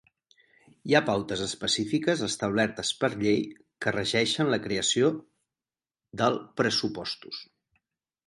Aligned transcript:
Hi 0.91 0.95
ha 0.95 1.01
pautes 1.09 1.41
específiques 1.47 2.23
establertes 2.27 2.89
per 3.03 3.09
llei 3.19 3.43
que 3.85 3.93
regeixen 3.97 4.49
la 4.53 4.59
creació 4.65 5.13
del 6.23 6.41
pressupostos. 6.63 7.43